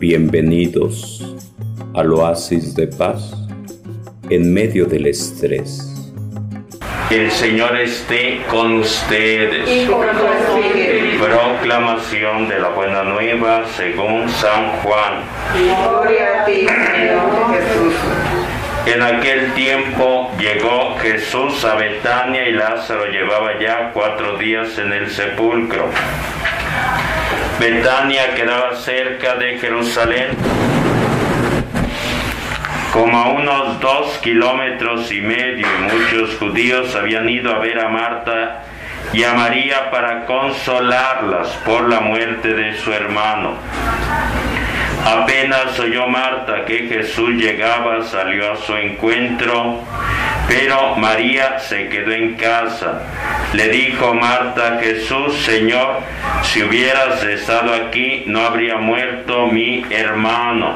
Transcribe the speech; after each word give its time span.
Bienvenidos 0.00 1.36
al 1.94 2.14
oasis 2.14 2.74
de 2.74 2.86
paz 2.86 3.34
en 4.30 4.50
medio 4.50 4.86
del 4.86 5.06
estrés. 5.06 5.94
El 7.10 7.30
Señor 7.30 7.76
esté 7.78 8.40
con 8.48 8.78
ustedes. 8.78 9.86
Proclamación 11.20 12.48
de 12.48 12.60
la 12.60 12.70
buena 12.70 13.02
nueva 13.02 13.66
según 13.76 14.26
San 14.30 14.70
Juan. 14.78 15.20
Gloria 15.52 16.40
a 16.40 16.44
ti, 16.46 16.66
Señor 16.66 17.52
Jesús. 17.52 17.94
En 18.86 19.02
aquel 19.02 19.52
tiempo 19.52 20.30
llegó 20.38 20.96
Jesús 21.02 21.62
a 21.66 21.74
Betania 21.74 22.48
y 22.48 22.52
Lázaro 22.52 23.04
llevaba 23.04 23.60
ya 23.60 23.90
cuatro 23.92 24.38
días 24.38 24.78
en 24.78 24.94
el 24.94 25.10
sepulcro. 25.10 25.90
Betania 27.58 28.34
quedaba 28.34 28.76
cerca 28.76 29.34
de 29.34 29.58
Jerusalén, 29.58 30.28
como 32.92 33.18
a 33.18 33.28
unos 33.28 33.80
dos 33.80 34.18
kilómetros 34.18 35.12
y 35.12 35.20
medio, 35.20 35.66
muchos 35.80 36.36
judíos 36.38 36.94
habían 36.96 37.28
ido 37.28 37.54
a 37.54 37.58
ver 37.58 37.78
a 37.78 37.88
Marta 37.88 38.62
y 39.12 39.22
a 39.22 39.32
María 39.34 39.90
para 39.90 40.26
consolarlas 40.26 41.48
por 41.64 41.88
la 41.88 42.00
muerte 42.00 42.52
de 42.52 42.76
su 42.78 42.92
hermano. 42.92 43.54
Apenas 45.06 45.78
oyó 45.78 46.08
Marta 46.08 46.64
que 46.64 46.88
Jesús 46.88 47.30
llegaba, 47.30 48.02
salió 48.02 48.52
a 48.52 48.56
su 48.56 48.74
encuentro, 48.74 49.84
pero 50.50 50.96
María 50.96 51.60
se 51.60 51.88
quedó 51.88 52.10
en 52.10 52.34
casa. 52.34 53.02
Le 53.52 53.68
dijo 53.68 54.12
Marta 54.14 54.80
Jesús, 54.82 55.36
Señor, 55.44 56.00
si 56.42 56.64
hubieras 56.64 57.22
estado 57.22 57.72
aquí 57.72 58.24
no 58.26 58.40
habría 58.40 58.76
muerto 58.78 59.46
mi 59.46 59.84
hermano, 59.90 60.74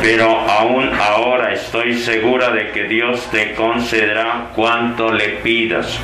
pero 0.00 0.48
aún 0.48 0.92
ahora 0.94 1.52
estoy 1.52 1.94
segura 1.94 2.50
de 2.50 2.70
que 2.70 2.84
Dios 2.84 3.28
te 3.32 3.54
concederá 3.54 4.50
cuanto 4.54 5.12
le 5.12 5.30
pidas. 5.42 6.00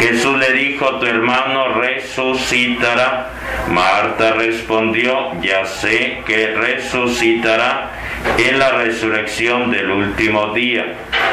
Jesús 0.00 0.36
le 0.38 0.52
dijo, 0.54 0.98
tu 0.98 1.06
hermano 1.06 1.74
resucitará. 1.74 3.28
Marta 3.68 4.32
respondió, 4.32 5.40
ya 5.40 5.64
sé 5.64 6.22
que 6.26 6.48
resucitará 6.56 7.90
en 8.36 8.58
la 8.58 8.70
resurrección 8.70 9.70
del 9.70 9.90
último 9.90 10.52
día. 10.52 10.96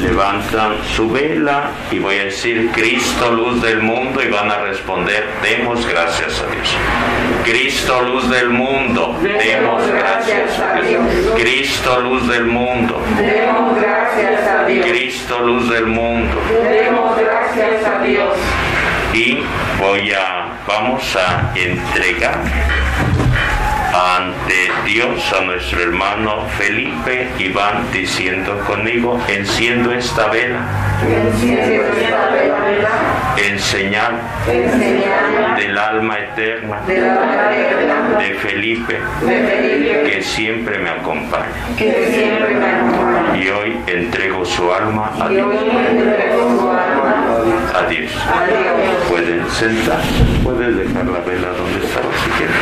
levantan 0.00 0.76
su 0.94 1.10
vela 1.10 1.70
y 1.90 1.98
voy 1.98 2.18
a 2.18 2.24
decir 2.24 2.70
Cristo, 2.72 3.30
luz 3.32 3.62
del 3.62 3.82
mundo, 3.82 4.22
y 4.22 4.28
van 4.28 4.50
a 4.50 4.58
responder, 4.58 5.26
demos 5.42 5.86
gracias 5.86 6.42
a 6.42 6.50
Dios. 6.50 6.76
Cristo, 7.44 8.02
luz 8.02 8.28
del 8.30 8.50
mundo, 8.50 9.18
demos 9.22 9.86
gracias 9.88 10.58
a 10.58 10.80
Dios. 10.80 11.04
Cristo, 11.36 12.00
luz 12.00 12.28
del 12.28 12.44
mundo. 12.44 13.02
Demos 13.16 13.80
gracias 13.80 14.46
a 14.46 14.64
Dios. 14.66 14.86
Cristo, 14.86 15.40
luz 15.40 15.70
del 15.70 15.86
mundo. 15.86 16.40
Demos 16.68 17.18
gracias 17.18 17.84
a 17.84 18.02
Dios. 18.02 18.34
Y 19.12 19.42
voy 19.78 20.12
a, 20.12 20.58
vamos 20.66 21.16
a 21.16 21.52
entregar 21.54 22.38
ante 23.98 24.70
Dios 24.86 25.32
a 25.32 25.40
nuestro 25.44 25.80
hermano 25.82 26.46
Felipe 26.56 27.28
y 27.38 27.48
van 27.48 27.90
diciendo 27.92 28.56
conmigo, 28.66 29.18
enciendo 29.28 29.92
esta 29.92 30.28
vela 30.28 30.60
Enciende 31.02 31.76
esta 31.76 32.28
vela 32.30 32.88
en 33.36 33.58
señal 33.58 34.20
en 34.46 34.70
señal 34.70 35.56
del 35.56 35.76
alma 35.78 36.18
eterna 36.18 36.80
de 36.86 37.00
la 37.00 37.12
alma 37.14 37.56
eterna 37.56 38.18
de 38.18 38.34
Felipe 38.34 39.00
de 39.22 39.46
Felipe 39.48 40.02
que 40.10 40.22
siempre 40.22 40.78
me 40.78 40.90
acompaña. 40.90 41.46
que 41.76 42.08
siempre 42.12 42.54
me 42.54 42.66
acompaña. 42.66 43.36
Y 43.36 43.48
hoy 43.48 43.76
entrego 43.86 44.44
su 44.44 44.72
alma 44.72 45.10
a 45.20 45.30
Y 45.30 45.34
Dios. 45.34 45.46
hoy 45.48 45.70
entrego 45.70 46.60
su 46.60 46.70
alma 46.70 47.24
A 47.74 47.88
Dios. 47.88 48.12
a 48.26 48.46
Dios. 48.46 49.06
Pueden 49.08 49.48
sentar, 49.50 50.00
pueden 50.42 50.76
dejar 50.78 51.04
la 51.06 51.20
vela 51.20 51.48
donde 51.48 51.84
estaba 51.86 52.06
si 52.24 52.30
quieren. 52.30 52.56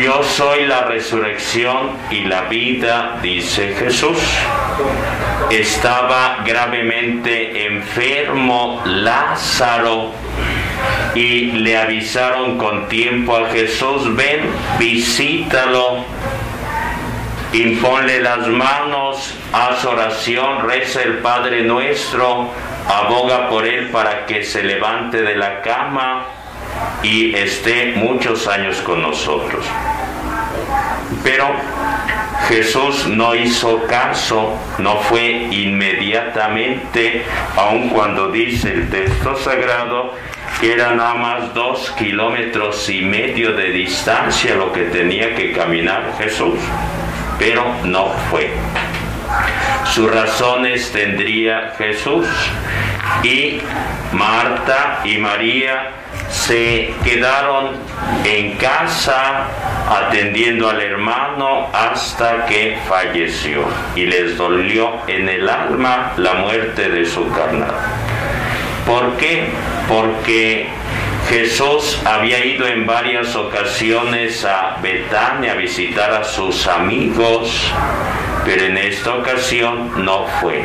Yo 0.00 0.22
soy 0.22 0.64
la 0.64 0.84
resurrección 0.84 1.90
y 2.10 2.22
la 2.24 2.42
vida, 2.42 3.18
dice 3.20 3.74
Jesús. 3.78 4.16
Estaba 5.50 6.38
gravemente 6.46 7.66
enfermo 7.66 8.80
Lázaro 8.86 10.12
y 11.14 11.52
le 11.52 11.76
avisaron 11.76 12.56
con 12.56 12.88
tiempo 12.88 13.36
a 13.36 13.50
Jesús, 13.50 14.16
ven, 14.16 14.40
visítalo, 14.78 16.06
imponle 17.52 18.20
las 18.20 18.48
manos, 18.48 19.34
haz 19.52 19.84
oración, 19.84 20.66
reza 20.66 21.02
el 21.02 21.18
Padre 21.18 21.64
nuestro, 21.64 22.48
aboga 22.88 23.50
por 23.50 23.66
él 23.66 23.90
para 23.90 24.24
que 24.24 24.42
se 24.42 24.64
levante 24.64 25.20
de 25.20 25.36
la 25.36 25.60
cama 25.60 26.24
y 27.02 27.34
esté 27.34 27.92
muchos 27.96 28.46
años 28.46 28.80
con 28.82 29.02
nosotros. 29.02 29.64
Pero 31.22 31.46
Jesús 32.48 33.06
no 33.06 33.34
hizo 33.34 33.84
caso, 33.86 34.58
no 34.78 34.96
fue 34.96 35.48
inmediatamente, 35.50 37.24
aun 37.56 37.90
cuando 37.90 38.30
dice 38.30 38.72
el 38.72 38.90
texto 38.90 39.36
sagrado 39.36 40.14
que 40.60 40.72
eran 40.72 40.96
nada 40.96 41.14
más 41.14 41.54
dos 41.54 41.90
kilómetros 41.92 42.88
y 42.88 43.02
medio 43.02 43.52
de 43.52 43.70
distancia 43.70 44.54
lo 44.54 44.72
que 44.72 44.82
tenía 44.82 45.34
que 45.34 45.52
caminar 45.52 46.14
Jesús, 46.18 46.58
pero 47.38 47.64
no 47.84 48.08
fue. 48.30 48.50
Sus 49.86 50.10
razones 50.10 50.90
tendría 50.92 51.74
Jesús 51.78 52.26
y 53.22 53.60
Marta 54.12 55.00
y 55.04 55.18
María 55.18 55.90
se 56.32 56.94
quedaron 57.04 57.72
en 58.24 58.56
casa 58.56 59.46
atendiendo 59.88 60.68
al 60.68 60.80
hermano 60.80 61.68
hasta 61.72 62.46
que 62.46 62.78
falleció 62.88 63.64
y 63.94 64.06
les 64.06 64.36
dolió 64.36 64.92
en 65.06 65.28
el 65.28 65.48
alma 65.48 66.14
la 66.16 66.34
muerte 66.34 66.88
de 66.88 67.04
su 67.04 67.30
carnal. 67.30 67.74
¿Por 68.86 69.16
qué? 69.18 69.50
Porque 69.86 70.68
Jesús 71.28 72.00
había 72.04 72.44
ido 72.44 72.66
en 72.66 72.86
varias 72.86 73.36
ocasiones 73.36 74.44
a 74.44 74.78
Betania 74.82 75.52
a 75.52 75.56
visitar 75.56 76.12
a 76.12 76.24
sus 76.24 76.66
amigos, 76.66 77.72
pero 78.44 78.64
en 78.64 78.76
esta 78.76 79.14
ocasión 79.14 80.04
no 80.04 80.26
fue. 80.40 80.64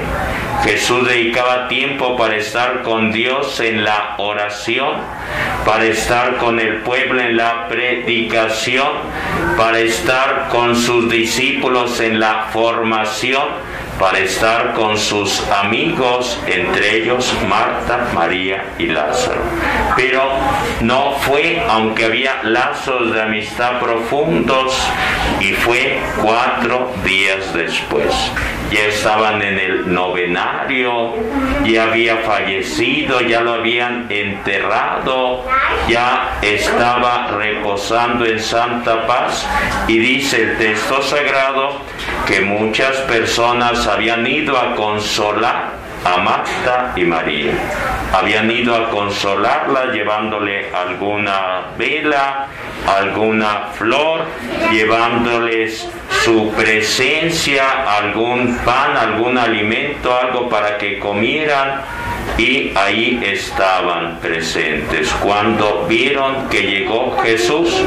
Jesús 0.64 1.08
dedicaba 1.08 1.68
tiempo 1.68 2.18
para 2.18 2.36
estar 2.36 2.82
con 2.82 3.12
Dios 3.12 3.60
en 3.60 3.84
la 3.84 4.16
oración, 4.18 4.96
para 5.66 5.86
estar 5.86 6.38
con 6.38 6.60
el 6.60 6.78
pueblo 6.78 7.22
en 7.22 7.38
la 7.38 7.68
predicación, 7.68 8.88
para 9.56 9.80
estar 9.80 10.48
con 10.50 10.76
sus 10.76 11.10
discípulos 11.10 12.00
en 12.00 12.20
la 12.20 12.48
formación, 12.52 13.44
para 14.00 14.20
estar 14.20 14.74
con 14.74 14.98
sus 14.98 15.48
amigos, 15.50 16.40
entre 16.46 16.98
ellos 16.98 17.36
Marta, 17.48 18.10
María 18.14 18.74
y 18.78 18.88
Lázaro. 18.88 19.42
Pero 19.96 20.22
no 20.82 21.14
fue, 21.22 21.64
aunque 21.68 22.06
había 22.06 22.44
lazos 22.44 23.14
de 23.14 23.22
amistad 23.22 23.80
profundos, 23.80 24.78
y 25.40 25.54
fue 25.54 26.00
cuatro 26.22 26.92
días 27.04 27.54
después. 27.54 28.14
Ya 28.72 28.86
estaban 28.86 29.42
en 29.42 29.60
el 29.60 29.94
novenario, 29.94 31.14
ya 31.66 31.84
había 31.84 32.18
fallecido, 32.18 33.22
ya 33.22 33.42
lo 33.42 33.54
habían 33.54 34.08
enterrado, 34.10 35.46
ya 35.88 36.40
estaba 36.42 37.28
reposando 37.28 38.26
en 38.26 38.40
santa 38.40 39.08
paz 39.08 39.48
y 39.88 39.98
dice 39.98 40.44
el 40.44 40.58
texto 40.58 41.02
sagrado 41.02 41.82
que 42.28 42.42
muchas 42.42 42.98
personas 43.02 43.88
habían 43.88 44.26
ido 44.28 44.58
a 44.58 44.76
consolar 44.76 45.78
a 46.04 46.18
Marta 46.18 46.94
y 46.96 47.04
María. 47.04 47.54
Habían 48.14 48.50
ido 48.50 48.76
a 48.76 48.90
consolarla 48.90 49.92
llevándole 49.92 50.74
alguna 50.74 51.68
vela, 51.78 52.48
alguna 52.86 53.70
flor, 53.74 54.26
llevándoles 54.72 55.90
su 56.24 56.52
presencia, 56.54 57.64
algún 57.98 58.58
pan, 58.60 58.96
algún 58.96 59.38
alimento, 59.38 60.16
algo 60.16 60.50
para 60.50 60.78
que 60.78 61.00
comieran 61.00 61.82
y 62.38 62.72
ahí 62.76 63.20
estaban 63.24 64.20
presentes 64.20 65.10
cuando 65.22 65.86
vieron 65.88 66.48
que 66.50 66.62
llegó 66.62 67.18
Jesús 67.24 67.84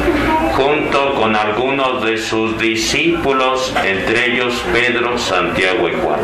junto 0.57 1.15
con 1.15 1.37
algunos 1.37 2.05
de 2.05 2.19
sus 2.19 2.59
discípulos, 2.59 3.75
entre 3.85 4.33
ellos 4.33 4.63
Pedro, 4.73 5.19
Santiago 5.19 5.89
y 5.89 5.93
Juan. 5.95 6.21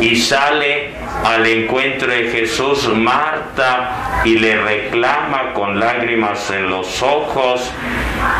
Y 0.00 0.16
sale 0.16 0.90
al 1.24 1.46
encuentro 1.46 2.12
de 2.12 2.30
Jesús 2.30 2.88
Marta 2.94 4.15
y 4.26 4.38
le 4.38 4.56
reclama 4.60 5.52
con 5.52 5.78
lágrimas 5.78 6.50
en 6.50 6.68
los 6.68 7.00
ojos 7.00 7.72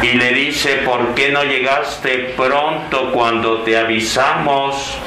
y 0.03 0.15
le 0.15 0.33
dice, 0.33 0.79
¿por 0.85 1.15
qué 1.15 1.31
no 1.31 1.45
llegaste 1.45 2.35
pronto 2.37 3.13
cuando 3.13 3.61
te 3.61 3.79
avisamos? 3.79 4.99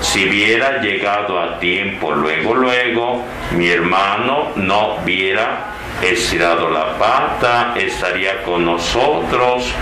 Si 0.00 0.28
hubiera 0.28 0.80
llegado 0.80 1.40
a 1.40 1.58
tiempo, 1.58 2.12
luego, 2.12 2.54
luego, 2.54 3.24
mi 3.50 3.68
hermano 3.68 4.52
no 4.54 4.98
hubiera 5.02 5.74
estirado 6.02 6.70
la 6.70 6.96
pata, 6.96 7.74
estaría 7.74 8.44
con 8.44 8.64
nosotros. 8.64 9.74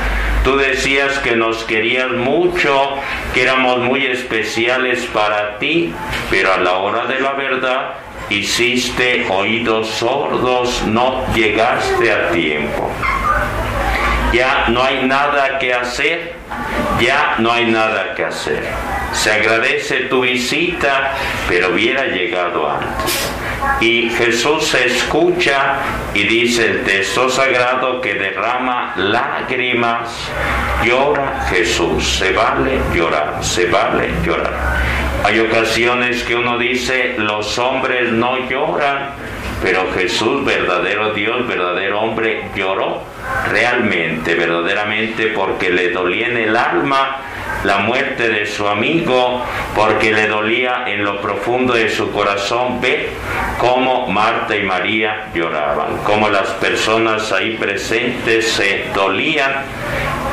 Tú 0.43 0.56
decías 0.56 1.19
que 1.19 1.37
nos 1.37 1.64
querías 1.64 2.12
mucho, 2.12 2.94
que 3.35 3.43
éramos 3.43 3.81
muy 3.81 4.06
especiales 4.06 5.05
para 5.12 5.58
ti, 5.58 5.93
pero 6.31 6.55
a 6.55 6.58
la 6.58 6.79
hora 6.79 7.05
de 7.05 7.20
la 7.20 7.32
verdad 7.32 8.06
hiciste 8.31 9.26
oídos 9.31 9.88
sordos, 9.88 10.82
no 10.87 11.25
llegaste 11.34 12.12
a 12.12 12.31
tiempo. 12.31 12.90
Ya 14.32 14.67
no 14.69 14.82
hay 14.82 15.06
nada 15.06 15.58
que 15.58 15.73
hacer, 15.73 16.34
ya 17.00 17.37
no 17.38 17.52
hay 17.52 17.67
nada 17.67 18.14
que 18.14 18.25
hacer. 18.25 18.62
Se 19.12 19.32
agradece 19.32 20.00
tu 20.11 20.23
visita, 20.23 21.12
pero 21.49 21.73
hubiera 21.73 22.06
llegado 22.06 22.69
antes. 22.69 23.31
Y 23.81 24.11
Jesús 24.11 24.75
escucha 24.75 25.76
y 26.14 26.25
dice 26.25 26.67
el 26.67 26.84
texto 26.84 27.29
sagrado 27.29 28.00
que 28.00 28.14
derrama 28.14 28.94
lágrimas, 28.96 30.11
llora 30.84 31.46
Jesús, 31.50 32.19
se 32.19 32.32
vale 32.32 32.81
llorar, 32.94 33.43
se 33.43 33.67
vale 33.67 34.11
llorar. 34.25 35.06
Hay 35.25 35.41
ocasiones 35.41 36.23
que 36.23 36.35
uno 36.35 36.59
dice, 36.59 37.15
los 37.19 37.59
hombres 37.59 38.13
no 38.13 38.49
lloran, 38.49 39.11
pero 39.63 39.91
Jesús, 39.93 40.45
verdadero 40.45 41.13
Dios, 41.13 41.47
verdadero 41.47 42.01
hombre, 42.01 42.45
lloró 42.55 43.03
realmente, 43.51 44.35
verdaderamente, 44.35 45.29
porque 45.29 45.71
le 45.71 45.91
dolía 45.91 46.29
en 46.29 46.37
el 46.37 46.57
alma 46.57 47.17
la 47.65 47.79
muerte 47.79 48.29
de 48.29 48.47
su 48.47 48.69
amigo, 48.69 49.43
porque 49.75 50.13
le 50.13 50.29
dolía 50.29 50.85
en 50.87 51.05
lo 51.05 51.21
profundo 51.21 51.75
de 51.75 51.89
su 51.89 52.13
corazón 52.13 52.81
ver 52.81 53.09
cómo 53.59 54.07
Marta 54.07 54.55
y 54.55 54.63
María 54.63 55.29
lloraban, 55.35 55.99
cómo 56.05 56.29
las 56.29 56.49
personas 56.51 57.33
ahí 57.33 57.57
presentes 57.57 58.53
se 58.53 58.85
dolían. 58.95 59.53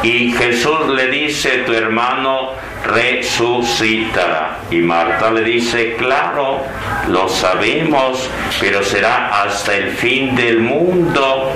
Y 0.04 0.32
Jesús 0.34 0.90
le 0.90 1.08
dice, 1.08 1.64
tu 1.66 1.74
hermano 1.74 2.52
resucitará. 2.84 4.60
Y 4.70 4.78
Marta 4.78 5.32
le 5.32 5.42
dice, 5.42 5.96
claro, 5.98 6.62
lo 7.08 7.28
sabemos, 7.30 8.30
pero 8.60 8.84
será 8.84 9.44
hasta 9.44 9.76
el 9.76 9.92
fin 9.92 10.36
del 10.36 10.60
mundo. 10.60 11.52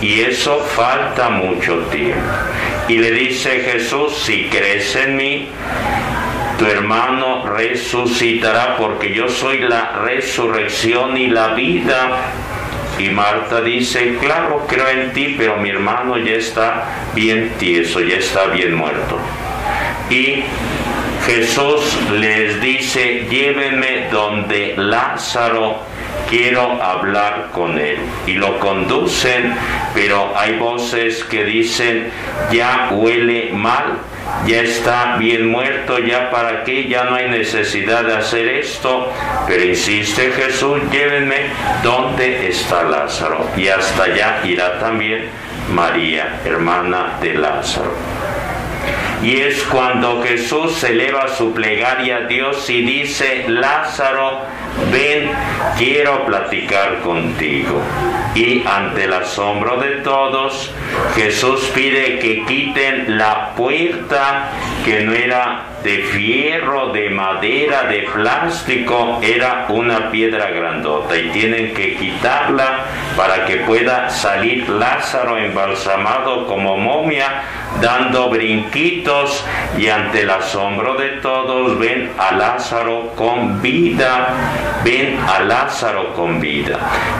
Y 0.00 0.20
eso 0.20 0.58
falta 0.74 1.30
mucho 1.30 1.78
tiempo. 1.90 2.20
Y 2.88 2.98
le 2.98 3.12
dice 3.12 3.60
Jesús, 3.60 4.18
si 4.24 4.48
crees 4.48 4.96
en 4.96 5.16
mí, 5.16 5.48
tu 6.58 6.66
hermano 6.66 7.46
resucitará 7.46 8.76
porque 8.76 9.12
yo 9.12 9.28
soy 9.28 9.60
la 9.60 9.92
resurrección 10.04 11.16
y 11.16 11.28
la 11.28 11.48
vida. 11.54 12.10
Y 12.98 13.08
Marta 13.10 13.60
dice, 13.62 14.16
claro, 14.20 14.66
creo 14.68 14.88
en 14.88 15.12
ti, 15.12 15.34
pero 15.38 15.56
mi 15.56 15.70
hermano 15.70 16.18
ya 16.18 16.34
está 16.34 16.84
bien 17.14 17.52
tieso, 17.58 18.00
ya 18.00 18.16
está 18.16 18.46
bien 18.46 18.74
muerto. 18.74 19.18
Y 20.12 20.44
Jesús 21.24 21.98
les 22.12 22.60
dice, 22.60 23.26
llévenme 23.30 24.08
donde 24.10 24.74
Lázaro, 24.76 25.78
quiero 26.28 26.82
hablar 26.82 27.48
con 27.50 27.78
él. 27.78 27.96
Y 28.26 28.34
lo 28.34 28.58
conducen, 28.58 29.54
pero 29.94 30.34
hay 30.36 30.58
voces 30.58 31.24
que 31.24 31.44
dicen, 31.44 32.10
ya 32.50 32.90
huele 32.90 33.52
mal, 33.54 34.00
ya 34.46 34.60
está 34.60 35.16
bien 35.16 35.50
muerto, 35.50 35.98
ya 35.98 36.30
para 36.30 36.62
qué, 36.64 36.86
ya 36.86 37.04
no 37.04 37.14
hay 37.14 37.30
necesidad 37.30 38.04
de 38.04 38.14
hacer 38.14 38.48
esto. 38.48 39.10
Pero 39.48 39.64
insiste 39.64 40.30
Jesús, 40.32 40.78
llévenme 40.90 41.46
donde 41.82 42.48
está 42.48 42.82
Lázaro. 42.82 43.48
Y 43.56 43.68
hasta 43.68 44.04
allá 44.04 44.40
irá 44.44 44.78
también 44.78 45.30
María, 45.70 46.38
hermana 46.44 47.16
de 47.22 47.32
Lázaro. 47.32 47.92
Y 49.22 49.40
es 49.40 49.62
cuando 49.64 50.22
Jesús 50.22 50.82
eleva 50.82 51.28
su 51.28 51.52
plegaria 51.52 52.16
a 52.16 52.20
Dios 52.22 52.68
y 52.68 52.82
dice, 52.82 53.44
Lázaro, 53.48 54.40
ven, 54.90 55.30
quiero 55.78 56.26
platicar 56.26 57.00
contigo. 57.00 57.80
Y 58.34 58.64
ante 58.66 59.04
el 59.04 59.12
asombro 59.12 59.76
de 59.78 59.96
todos, 60.02 60.72
Jesús 61.14 61.70
pide 61.74 62.18
que 62.18 62.44
quiten 62.46 63.18
la 63.18 63.54
puerta 63.54 64.50
que 64.84 65.00
no 65.00 65.12
era 65.12 65.71
de 65.82 65.98
fierro, 66.04 66.92
de 66.92 67.10
madera, 67.10 67.84
de 67.84 68.08
plástico, 68.12 69.20
era 69.22 69.66
una 69.68 70.10
piedra 70.10 70.50
grandota 70.50 71.16
y 71.16 71.28
tienen 71.30 71.74
que 71.74 71.96
quitarla 71.96 72.84
para 73.16 73.44
que 73.44 73.56
pueda 73.58 74.08
salir 74.10 74.68
Lázaro 74.68 75.38
embalsamado 75.38 76.46
como 76.46 76.76
momia, 76.76 77.42
dando 77.80 78.30
brinquitos 78.30 79.44
y 79.76 79.88
ante 79.88 80.22
el 80.22 80.30
asombro 80.30 80.94
de 80.94 81.08
todos 81.20 81.78
ven 81.78 82.10
a 82.18 82.32
Lázaro 82.32 83.12
con 83.16 83.60
vida, 83.60 84.28
ven 84.84 85.18
a 85.28 85.40
Lázaro 85.40 86.12
con 86.14 86.40
vida. 86.40 86.78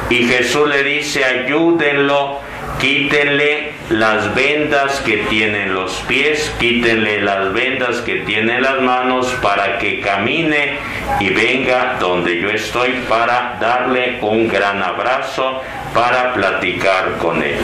Y 0.09 0.25
Jesús 0.25 0.69
le 0.69 0.83
dice, 0.83 1.25
ayúdenlo 1.25 2.41
quítenle 2.79 3.72
las 3.91 4.35
vendas 4.35 5.01
que 5.01 5.19
tienen 5.29 5.75
los 5.75 5.93
pies, 6.09 6.53
quítenle 6.59 7.21
las 7.23 7.53
vendas 7.53 7.97
que 7.99 8.17
tienen 8.21 8.63
las 8.63 8.81
manos 8.81 9.27
para 9.43 9.79
que 9.79 10.01
camine 10.01 10.79
y 11.21 11.31
venga 11.31 11.97
donde 12.01 12.41
yo 12.41 12.51
estoy 12.51 12.91
para 13.09 13.59
darle 13.61 14.19
un 14.23 14.49
gran 14.49 14.83
abrazo, 14.83 15.63
para 15.93 16.33
platicar 16.33 17.19
con 17.19 17.43
él. 17.43 17.59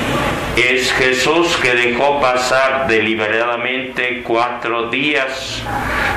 Es 0.56 0.92
Jesús 0.92 1.56
que 1.62 1.74
dejó 1.74 2.20
pasar 2.20 2.86
deliberadamente 2.88 4.22
cuatro 4.22 4.90
días, 4.90 5.62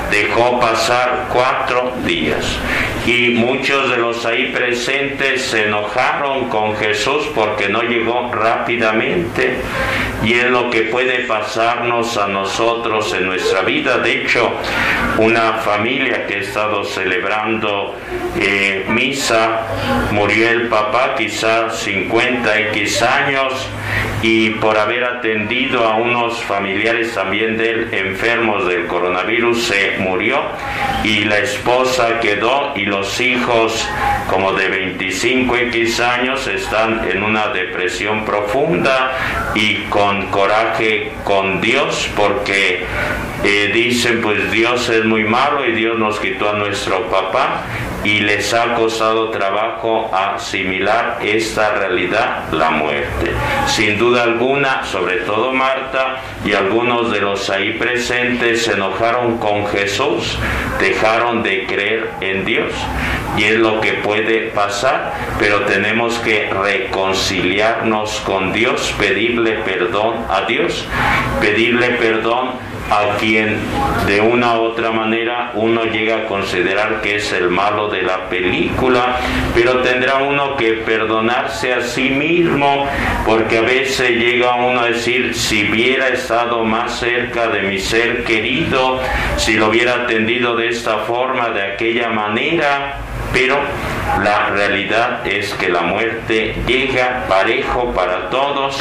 dejó 0.09 0.59
pasar 0.59 1.27
cuatro 1.31 1.93
días. 2.05 2.57
Y 3.05 3.29
muchos 3.29 3.89
de 3.89 3.97
los 3.97 4.25
ahí 4.25 4.51
presentes 4.51 5.41
se 5.45 5.65
enojaron 5.65 6.49
con 6.49 6.75
Jesús 6.75 7.27
porque 7.33 7.67
no 7.67 7.81
llegó 7.81 8.31
rápidamente. 8.31 9.57
Y 10.23 10.33
es 10.33 10.45
lo 10.45 10.69
que 10.69 10.83
puede 10.83 11.25
pasarnos 11.25 12.17
a 12.17 12.27
nosotros 12.27 13.11
en 13.13 13.25
nuestra 13.25 13.61
vida. 13.61 13.97
De 13.97 14.21
hecho, 14.21 14.51
una 15.17 15.53
familia 15.53 16.27
que 16.27 16.35
ha 16.35 16.39
estado 16.39 16.83
celebrando 16.83 17.95
eh, 18.39 18.85
misa, 18.87 19.61
murió 20.11 20.49
el 20.49 20.67
papá 20.67 21.15
quizás 21.15 21.79
50 21.79 22.59
X 22.69 23.01
años 23.01 23.67
y 24.21 24.51
por 24.51 24.77
haber 24.77 25.03
atendido 25.03 25.85
a 25.85 25.95
unos 25.95 26.41
familiares 26.43 27.13
también 27.13 27.57
de 27.57 27.69
él 27.71 27.89
enfermos 27.91 28.67
del 28.67 28.85
coronavirus 28.85 29.63
se 29.63 29.97
murió 29.97 30.41
y 31.03 31.23
la 31.23 31.39
esposa 31.39 32.19
quedó 32.19 32.73
y 32.75 32.85
los 32.91 33.19
hijos 33.21 33.87
como 34.29 34.51
de 34.51 34.67
25 34.67 35.55
X 35.55 35.99
años 36.01 36.45
están 36.47 37.09
en 37.09 37.23
una 37.23 37.47
depresión 37.47 38.25
profunda 38.25 39.11
y 39.55 39.83
con 39.83 40.27
coraje 40.27 41.13
con 41.23 41.61
Dios 41.61 42.09
porque 42.15 42.85
eh, 43.43 43.71
dicen 43.73 44.21
pues 44.21 44.51
Dios 44.51 44.87
es 44.89 45.03
muy 45.03 45.23
malo 45.23 45.65
y 45.65 45.71
Dios 45.71 45.97
nos 45.97 46.19
quitó 46.19 46.49
a 46.49 46.53
nuestro 46.53 47.09
papá 47.09 47.63
y 48.03 48.19
les 48.19 48.53
ha 48.53 48.73
costado 48.75 49.29
trabajo 49.29 50.09
asimilar 50.13 51.19
esta 51.21 51.75
realidad, 51.75 52.51
la 52.51 52.71
muerte. 52.71 53.31
Sin 53.67 53.97
duda 53.97 54.23
alguna, 54.23 54.83
sobre 54.85 55.17
todo 55.17 55.53
Marta 55.53 56.21
y 56.43 56.53
algunos 56.53 57.11
de 57.11 57.21
los 57.21 57.49
ahí 57.49 57.73
presentes 57.73 58.65
se 58.65 58.73
enojaron 58.73 59.37
con 59.37 59.67
Jesús, 59.67 60.37
dejaron 60.79 61.43
de 61.43 61.65
creer 61.67 62.09
en 62.21 62.45
Dios. 62.45 62.73
y 63.37 63.45
es 63.45 63.59
lo 63.59 63.79
que 63.79 63.93
puede 63.93 64.49
pasar, 64.49 65.13
pero 65.39 65.61
tenemos 65.61 66.19
que 66.19 66.49
reconciliarnos 66.51 68.19
con 68.25 68.51
Dios, 68.51 68.93
pedirle 68.99 69.53
perdón 69.63 70.25
a 70.29 70.41
Dios, 70.41 70.85
pedirle 71.39 71.91
perdón 71.91 72.70
a 72.91 73.15
quien 73.17 73.57
de 74.05 74.19
una 74.19 74.59
u 74.59 74.63
otra 74.65 74.91
manera 74.91 75.51
uno 75.55 75.85
llega 75.85 76.17
a 76.17 76.25
considerar 76.25 77.01
que 77.01 77.15
es 77.15 77.31
el 77.31 77.49
malo 77.49 77.87
de 77.87 78.01
la 78.01 78.27
película, 78.27 79.17
pero 79.55 79.79
tendrá 79.81 80.17
uno 80.17 80.57
que 80.57 80.73
perdonarse 80.73 81.73
a 81.73 81.81
sí 81.81 82.09
mismo, 82.09 82.85
porque 83.25 83.59
a 83.59 83.61
veces 83.61 84.09
llega 84.11 84.55
uno 84.55 84.81
a 84.81 84.87
decir, 84.87 85.33
si 85.33 85.69
hubiera 85.69 86.09
estado 86.09 86.65
más 86.65 86.99
cerca 86.99 87.47
de 87.47 87.61
mi 87.61 87.79
ser 87.79 88.25
querido, 88.25 88.99
si 89.37 89.53
lo 89.53 89.69
hubiera 89.69 90.03
atendido 90.03 90.57
de 90.57 90.67
esta 90.67 90.97
forma, 90.99 91.49
de 91.49 91.63
aquella 91.63 92.09
manera, 92.09 92.97
pero 93.33 93.57
la 94.23 94.49
realidad 94.49 95.25
es 95.25 95.53
que 95.53 95.69
la 95.69 95.81
muerte 95.81 96.55
llega 96.67 97.25
parejo 97.29 97.93
para 97.93 98.29
todos, 98.29 98.77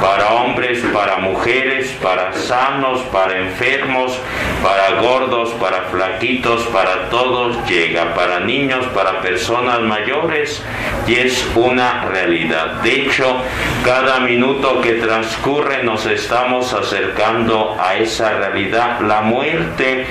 para 0.00 0.32
hombres, 0.32 0.82
para 0.92 1.18
mujeres, 1.18 1.96
para 2.02 2.32
sanos, 2.32 3.00
para 3.12 3.38
enfermos, 3.38 4.18
para 4.62 5.00
gordos, 5.00 5.50
para 5.60 5.82
flaquitos, 5.82 6.64
para 6.66 7.08
todos 7.10 7.56
llega, 7.68 8.14
para 8.14 8.40
niños, 8.40 8.84
para 8.88 9.20
personas 9.20 9.80
mayores 9.80 10.62
y 11.06 11.14
es 11.14 11.48
una 11.54 12.04
realidad. 12.06 12.82
De 12.82 13.02
hecho, 13.02 13.36
cada 13.84 14.20
minuto 14.20 14.80
que 14.80 14.94
transcurre 14.94 15.84
nos 15.84 16.06
estamos 16.06 16.74
acercando 16.74 17.76
a 17.80 17.96
esa 17.96 18.30
realidad, 18.30 19.00
la 19.00 19.22
muerte, 19.22 20.06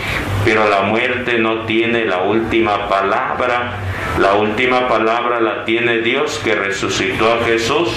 pero 0.46 0.70
la 0.70 0.82
muerte 0.82 1.38
no 1.38 1.66
tiene 1.66 2.06
la 2.06 2.22
última 2.22 2.88
palabra 2.88 3.81
la 4.20 4.36
última 4.36 4.88
palabra 4.88 5.40
la 5.40 5.66
tiene 5.66 6.00
Dios 6.00 6.40
que 6.44 6.54
resucitó 6.54 7.34
a 7.34 7.46
Jesús. 7.46 7.90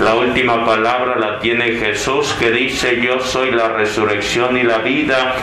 La 0.00 0.14
última 0.14 0.64
palabra 0.64 1.16
la 1.16 1.38
tiene 1.40 1.72
Jesús 1.72 2.34
que 2.38 2.50
dice, 2.50 3.00
yo 3.00 3.20
soy 3.20 3.52
la 3.52 3.68
resurrección 3.68 4.56
y 4.56 4.62
la 4.62 4.78
vida. 4.78 5.36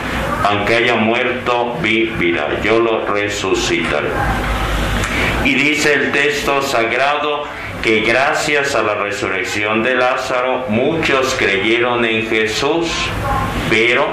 Aunque 0.44 0.76
haya 0.76 0.96
muerto, 0.96 1.78
vivirá. 1.80 2.60
Yo 2.62 2.80
lo 2.80 3.06
resucitaré. 3.06 4.10
Y 5.44 5.54
dice 5.54 5.94
el 5.94 6.12
texto 6.12 6.60
sagrado, 6.60 7.44
que 7.86 8.00
gracias 8.00 8.74
a 8.74 8.82
la 8.82 8.96
resurrección 8.96 9.84
de 9.84 9.94
Lázaro 9.94 10.64
muchos 10.68 11.36
creyeron 11.38 12.04
en 12.04 12.26
Jesús, 12.26 12.90
pero 13.70 14.04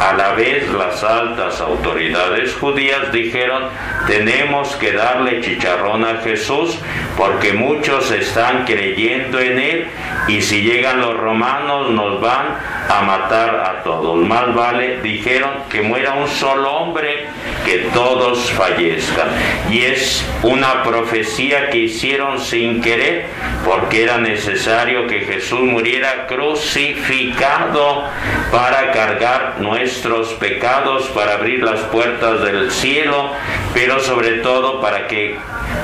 a 0.00 0.12
la 0.12 0.34
vez 0.34 0.70
las 0.70 1.02
altas 1.02 1.60
autoridades 1.60 2.54
judías 2.54 3.10
dijeron, 3.10 3.64
tenemos 4.06 4.76
que 4.76 4.92
darle 4.92 5.40
chicharrón 5.40 6.04
a 6.04 6.18
Jesús 6.18 6.78
porque 7.16 7.52
muchos 7.52 8.12
están 8.12 8.64
creyendo 8.64 9.40
en 9.40 9.58
él 9.58 9.88
y 10.28 10.40
si 10.40 10.62
llegan 10.62 11.00
los 11.00 11.16
romanos 11.16 11.90
nos 11.90 12.20
van 12.20 12.75
a 12.88 13.02
matar 13.02 13.56
a 13.56 13.82
todos. 13.82 14.16
Más 14.26 14.54
vale, 14.54 15.00
dijeron, 15.00 15.50
que 15.70 15.82
muera 15.82 16.14
un 16.14 16.28
solo 16.28 16.72
hombre, 16.72 17.26
que 17.64 17.88
todos 17.92 18.50
fallezcan. 18.52 19.28
Y 19.70 19.82
es 19.82 20.24
una 20.42 20.82
profecía 20.82 21.70
que 21.70 21.78
hicieron 21.78 22.40
sin 22.40 22.80
querer, 22.80 23.26
porque 23.64 24.04
era 24.04 24.18
necesario 24.18 25.06
que 25.06 25.20
Jesús 25.20 25.60
muriera 25.60 26.26
crucificado 26.26 28.04
para 28.50 28.92
cargar 28.92 29.56
nuestros 29.60 30.32
pecados, 30.34 31.08
para 31.08 31.34
abrir 31.34 31.62
las 31.62 31.80
puertas 31.80 32.42
del 32.42 32.70
cielo, 32.70 33.30
pero 33.74 34.00
sobre 34.00 34.38
todo 34.38 34.80
para 34.80 35.06
que 35.08 35.36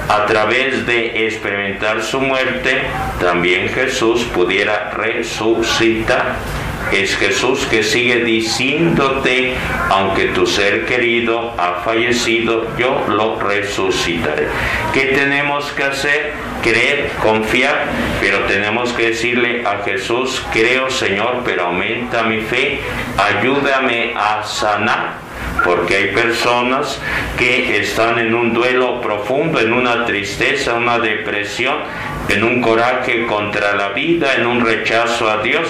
a 0.09 0.27
través 0.27 0.87
de 0.87 1.27
experimentar 1.27 2.03
su 2.03 2.21
muerte, 2.21 2.83
también 3.21 3.69
Jesús 3.69 4.25
pudiera 4.35 4.91
resucitar. 4.91 6.37
Es 6.91 7.17
Jesús 7.17 7.67
que 7.71 7.83
sigue 7.83 8.25
diciéndote, 8.25 9.55
aunque 9.91 10.27
tu 10.27 10.47
ser 10.47 10.85
querido 10.85 11.55
ha 11.59 11.83
fallecido, 11.85 12.67
yo 12.77 13.05
lo 13.09 13.39
resucitaré. 13.39 14.49
¿Qué 14.93 15.07
tenemos 15.15 15.71
que 15.73 15.85
hacer? 15.85 16.33
Creer, 16.63 17.11
confiar, 17.23 17.87
pero 18.21 18.41
tenemos 18.45 18.93
que 18.93 19.11
decirle 19.11 19.65
a 19.67 19.83
Jesús, 19.85 20.43
creo 20.53 20.91
Señor, 20.91 21.43
pero 21.45 21.67
aumenta 21.67 22.23
mi 22.25 22.41
fe, 22.41 22.81
ayúdame 23.17 24.15
a 24.17 24.43
sanar 24.45 25.23
porque 25.65 25.97
hay 25.97 26.07
personas 26.09 27.01
que 27.39 27.81
están 27.81 28.19
en 28.19 28.35
un 28.35 28.53
duelo 28.53 29.01
profundo, 29.01 29.61
en 29.61 29.73
una 29.73 30.05
tristeza, 30.05 30.75
una 30.75 30.99
depresión, 30.99 31.77
en 32.29 32.45
un 32.45 32.61
coraje 32.61 33.27
contra 33.27 33.75
la 33.75 33.91
vida, 33.91 34.35
en 34.35 34.47
un 34.47 34.65
rechazo 34.65 35.31
a 35.31 35.43
Dios 35.43 35.69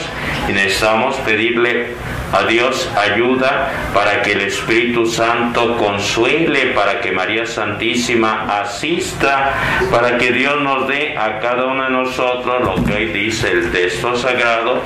y 0.48 0.52
necesitamos 0.52 1.16
pedirle 1.16 1.94
a 2.32 2.44
Dios 2.44 2.90
ayuda 2.96 3.70
para 3.92 4.22
que 4.22 4.32
el 4.32 4.42
Espíritu 4.42 5.06
Santo 5.06 5.76
consuele, 5.76 6.68
para 6.68 7.00
que 7.00 7.12
María 7.12 7.44
Santísima 7.46 8.46
asista, 8.60 9.54
para 9.90 10.16
que 10.16 10.32
Dios 10.32 10.60
nos 10.62 10.88
dé 10.88 11.16
a 11.16 11.38
cada 11.40 11.66
uno 11.66 11.84
de 11.84 11.90
nosotros 11.90 12.62
lo 12.64 12.84
que 12.84 12.94
hoy 12.94 13.06
dice 13.06 13.50
el 13.50 13.70
texto 13.70 14.16
sagrado, 14.16 14.82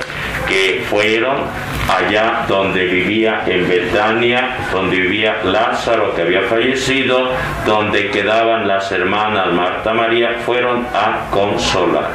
que 0.47 0.83
fueron 0.89 1.37
allá 1.87 2.45
donde 2.47 2.85
vivía 2.85 3.43
en 3.47 3.67
Betania, 3.67 4.57
donde 4.71 4.97
vivía 4.97 5.37
Lázaro 5.43 6.13
que 6.15 6.23
había 6.23 6.41
fallecido, 6.43 7.31
donde 7.65 8.11
quedaban 8.11 8.67
las 8.67 8.91
hermanas 8.91 9.53
Marta 9.53 9.93
María, 9.93 10.35
fueron 10.45 10.85
a 10.93 11.29
consolar. 11.31 12.09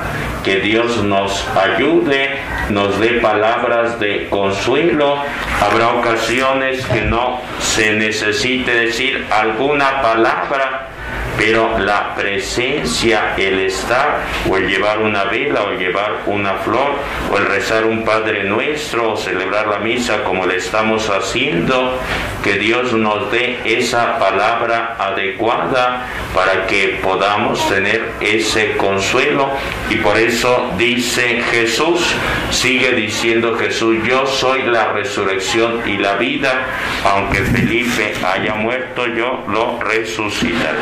Que 0.44 0.60
Dios 0.60 1.02
nos 1.04 1.46
ayude, 1.56 2.30
nos 2.70 2.98
dé 2.98 3.20
palabras 3.20 4.00
de 4.00 4.28
consuelo. 4.28 5.16
Habrá 5.60 5.90
ocasiones 5.94 6.84
que 6.86 7.02
no 7.02 7.40
se 7.60 7.92
necesite 7.92 8.72
decir 8.74 9.26
alguna 9.30 10.02
palabra 10.02 10.88
pero 11.36 11.78
la 11.78 12.14
presencia, 12.14 13.34
el 13.36 13.58
estar, 13.60 14.20
o 14.48 14.56
el 14.56 14.68
llevar 14.68 15.00
una 15.00 15.24
vela, 15.24 15.64
o 15.64 15.72
llevar 15.72 16.22
una 16.26 16.54
flor, 16.54 16.94
o 17.32 17.36
el 17.36 17.46
rezar 17.46 17.84
un 17.84 18.04
Padre 18.04 18.44
Nuestro, 18.44 19.12
o 19.12 19.16
celebrar 19.16 19.66
la 19.66 19.78
misa 19.78 20.22
como 20.24 20.46
le 20.46 20.56
estamos 20.56 21.08
haciendo, 21.08 21.98
que 22.42 22.58
Dios 22.58 22.92
nos 22.92 23.30
dé 23.30 23.58
esa 23.64 24.18
palabra 24.18 24.96
adecuada 24.98 26.06
para 26.34 26.66
que 26.66 26.98
podamos 27.02 27.68
tener 27.68 28.02
ese 28.20 28.76
consuelo. 28.76 29.48
Y 29.90 29.96
por 29.96 30.18
eso 30.18 30.70
dice 30.76 31.40
Jesús, 31.50 32.14
sigue 32.50 32.92
diciendo 32.92 33.56
Jesús, 33.56 33.98
yo 34.06 34.26
soy 34.26 34.62
la 34.62 34.92
resurrección 34.92 35.88
y 35.88 35.96
la 35.98 36.16
vida, 36.16 36.66
aunque 37.04 37.38
Felipe 37.38 38.12
haya 38.24 38.54
muerto, 38.54 39.06
yo 39.06 39.44
lo 39.48 39.78
resucitaré. 39.80 40.78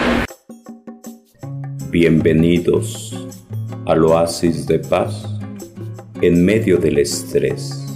Bienvenidos 1.91 3.29
al 3.87 4.05
oasis 4.05 4.67
de 4.67 4.79
paz 4.79 5.27
en 6.23 6.45
medio 6.45 6.79
del 6.79 6.99
estrés. 6.99 7.90